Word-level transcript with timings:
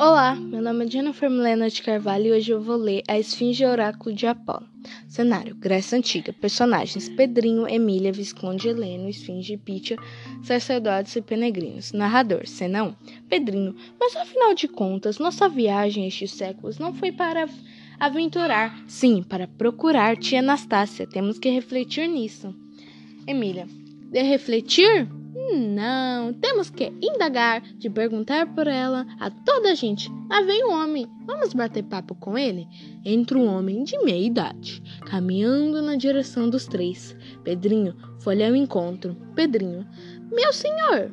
Olá, 0.00 0.34
meu 0.34 0.62
nome 0.62 0.86
é 0.86 0.90
Jennifer 0.90 1.28
Milena 1.28 1.68
de 1.68 1.82
Carvalho 1.82 2.28
e 2.28 2.32
hoje 2.32 2.50
eu 2.50 2.58
vou 2.58 2.78
ler 2.78 3.02
A 3.06 3.18
Esfinge 3.18 3.66
Oráculo 3.66 4.16
de 4.16 4.26
Apolo. 4.26 4.66
Cenário: 5.06 5.54
Grécia 5.54 5.98
Antiga. 5.98 6.32
Personagens: 6.32 7.06
Pedrinho, 7.10 7.68
Emília, 7.68 8.10
Visconde 8.10 8.66
Heleno, 8.66 9.10
Esfinge, 9.10 9.58
Pitia, 9.58 9.98
sacerdotes 10.42 11.14
e 11.16 11.20
peregrinos. 11.20 11.92
Narrador: 11.92 12.44
1. 12.44 13.28
Pedrinho, 13.28 13.76
mas 14.00 14.16
afinal 14.16 14.54
de 14.54 14.68
contas, 14.68 15.18
nossa 15.18 15.50
viagem 15.50 16.06
estes 16.06 16.30
séculos 16.30 16.78
não 16.78 16.94
foi 16.94 17.12
para 17.12 17.46
aventurar, 17.98 18.82
sim, 18.88 19.22
para 19.22 19.46
procurar 19.46 20.16
tia 20.16 20.38
Anastácia. 20.38 21.06
Temos 21.06 21.38
que 21.38 21.50
refletir 21.50 22.08
nisso. 22.08 22.54
Emília: 23.26 23.68
De 24.10 24.22
refletir? 24.22 25.19
Não, 25.32 26.32
temos 26.32 26.70
que 26.70 26.92
indagar, 27.00 27.62
de 27.78 27.88
perguntar 27.88 28.52
por 28.52 28.66
ela 28.66 29.06
a 29.18 29.30
toda 29.30 29.70
a 29.70 29.74
gente. 29.74 30.10
Lá 30.28 30.42
vem 30.42 30.64
um 30.64 30.72
homem, 30.72 31.06
vamos 31.24 31.54
bater 31.54 31.84
papo 31.84 32.14
com 32.16 32.36
ele? 32.36 32.66
Entra 33.04 33.38
um 33.38 33.46
homem 33.46 33.84
de 33.84 33.96
meia 33.98 34.26
idade, 34.26 34.82
caminhando 35.06 35.80
na 35.82 35.94
direção 35.94 36.50
dos 36.50 36.66
três. 36.66 37.16
Pedrinho 37.44 37.94
foi 38.18 38.44
ao 38.44 38.56
encontro. 38.56 39.16
Pedrinho, 39.34 39.86
meu 40.32 40.52
senhor, 40.52 41.12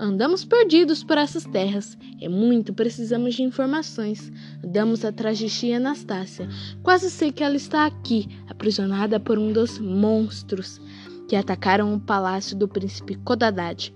andamos 0.00 0.44
perdidos 0.44 1.04
por 1.04 1.16
essas 1.16 1.44
terras. 1.44 1.96
É 2.20 2.28
muito, 2.28 2.74
precisamos 2.74 3.36
de 3.36 3.42
informações. 3.44 4.32
Andamos 4.64 5.04
atrás 5.04 5.38
de 5.38 5.48
tia 5.48 5.76
Anastácia. 5.76 6.48
Quase 6.82 7.10
sei 7.10 7.30
que 7.30 7.44
ela 7.44 7.56
está 7.56 7.86
aqui, 7.86 8.28
aprisionada 8.48 9.20
por 9.20 9.38
um 9.38 9.52
dos 9.52 9.78
monstros 9.78 10.80
que 11.28 11.36
atacaram 11.36 11.94
o 11.94 12.00
palácio 12.00 12.56
do 12.56 12.68
príncipe 12.68 13.16
Codadad. 13.16 13.92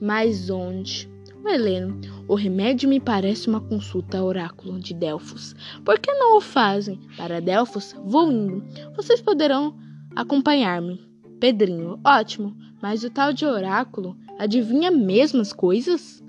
Mas 0.00 0.50
onde? 0.50 1.08
O 1.44 1.48
Heleno, 1.48 2.00
o 2.26 2.34
remédio 2.34 2.88
me 2.88 2.98
parece 2.98 3.48
uma 3.48 3.60
consulta 3.60 4.18
ao 4.18 4.26
oráculo 4.26 4.80
de 4.80 4.94
Delfos. 4.94 5.54
Por 5.84 5.98
que 5.98 6.10
não 6.12 6.38
o 6.38 6.40
fazem? 6.40 6.98
Para 7.18 7.40
Delfos, 7.40 7.94
vou 8.02 8.32
indo. 8.32 8.64
Vocês 8.96 9.20
poderão 9.20 9.74
acompanhar-me. 10.16 11.00
Pedrinho, 11.38 12.00
ótimo, 12.02 12.56
mas 12.80 13.04
o 13.04 13.10
tal 13.10 13.32
de 13.32 13.44
oráculo 13.44 14.16
adivinha 14.38 14.90
mesmo 14.90 15.42
as 15.42 15.52
coisas? 15.52 16.24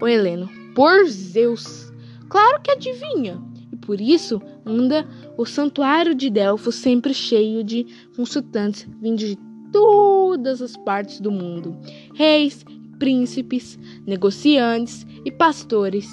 O 0.00 0.06
Heleno, 0.06 0.48
por 0.74 1.04
Zeus, 1.06 1.92
claro 2.28 2.60
que 2.62 2.70
adivinha. 2.70 3.42
E 3.72 3.76
por 3.76 4.00
isso 4.00 4.40
anda 4.64 5.04
o 5.36 5.44
santuário 5.44 6.14
de 6.14 6.30
Delfos 6.30 6.76
sempre 6.76 7.12
cheio 7.12 7.64
de 7.64 7.86
consultantes 8.14 8.88
vindos 9.00 9.24
de 9.24 9.49
todas 9.72 10.60
as 10.62 10.76
partes 10.76 11.20
do 11.20 11.30
mundo: 11.30 11.76
reis, 12.14 12.64
príncipes, 12.98 13.78
negociantes 14.06 15.06
e 15.24 15.30
pastores. 15.30 16.08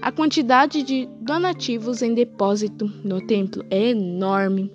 A 0.00 0.12
quantidade 0.12 0.82
de 0.82 1.08
donativos 1.20 2.02
em 2.02 2.14
depósito 2.14 2.90
no 3.04 3.20
templo 3.20 3.64
é 3.68 3.90
enorme. 3.90 4.70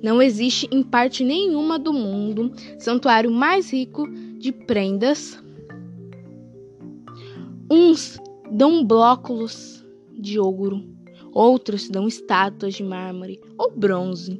Não 0.00 0.22
existe 0.22 0.68
em 0.72 0.82
parte 0.82 1.24
nenhuma 1.24 1.78
do 1.78 1.92
mundo 1.92 2.52
santuário 2.78 3.30
mais 3.30 3.72
rico 3.72 4.08
de 4.38 4.52
prendas. 4.52 5.42
Uns 7.70 8.20
dão 8.50 8.84
blóculos 8.84 9.84
de 10.12 10.38
ouro, 10.38 10.84
outros 11.32 11.88
dão 11.88 12.06
estátuas 12.06 12.74
de 12.74 12.84
mármore 12.84 13.40
ou 13.56 13.70
bronze. 13.70 14.38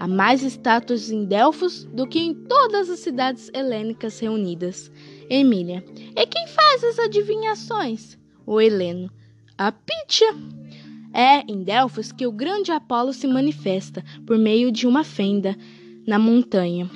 Há 0.00 0.08
mais 0.08 0.42
estátuas 0.42 1.10
em 1.10 1.26
Delfos 1.26 1.84
do 1.84 2.06
que 2.06 2.18
em 2.18 2.32
todas 2.32 2.88
as 2.88 3.00
cidades 3.00 3.50
helênicas 3.52 4.18
reunidas. 4.18 4.90
Emília. 5.28 5.84
E 6.16 6.26
quem 6.26 6.46
faz 6.48 6.82
as 6.84 6.98
adivinhações? 6.98 8.16
O 8.46 8.58
Heleno. 8.62 9.12
A 9.58 9.70
Pítia. 9.70 10.34
É 11.12 11.40
em 11.46 11.62
Delfos 11.62 12.12
que 12.12 12.26
o 12.26 12.32
grande 12.32 12.72
Apolo 12.72 13.12
se 13.12 13.26
manifesta 13.26 14.02
por 14.26 14.38
meio 14.38 14.72
de 14.72 14.86
uma 14.86 15.04
fenda 15.04 15.54
na 16.06 16.18
montanha, 16.18 16.88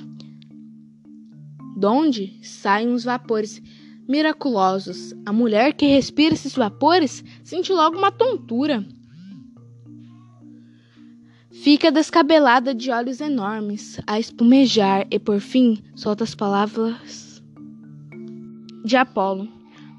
donde 1.77 2.39
saem 2.41 2.91
os 2.91 3.03
vapores 3.03 3.61
miraculosos. 4.07 5.13
A 5.27 5.31
mulher 5.31 5.73
que 5.73 5.85
respira 5.85 6.33
esses 6.33 6.55
vapores 6.55 7.23
sente 7.43 7.71
logo 7.71 7.99
uma 7.99 8.11
tontura. 8.11 8.83
Fica 11.63 11.91
descabelada 11.91 12.75
de 12.75 12.91
olhos 12.91 13.19
enormes, 13.21 13.99
a 14.05 14.19
espumejar 14.19 15.07
e 15.09 15.17
por 15.17 15.39
fim 15.39 15.79
solta 15.95 16.23
as 16.23 16.35
palavras 16.35 17.43
de 18.83 18.95
Apolo. 18.95 19.47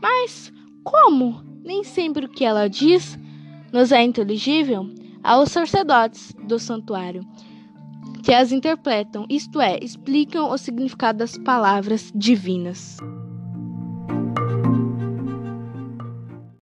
Mas 0.00 0.52
como? 0.84 1.42
Nem 1.64 1.82
sempre 1.82 2.26
o 2.26 2.28
que 2.28 2.44
ela 2.44 2.68
diz 2.68 3.18
nos 3.72 3.90
é 3.90 4.02
inteligível 4.02 4.88
aos 5.24 5.50
sacerdotes 5.50 6.32
do 6.46 6.58
santuário, 6.58 7.26
que 8.22 8.32
as 8.32 8.52
interpretam, 8.52 9.26
isto 9.28 9.60
é, 9.60 9.78
explicam 9.82 10.50
o 10.50 10.56
significado 10.56 11.18
das 11.18 11.36
palavras 11.36 12.12
divinas. 12.14 12.98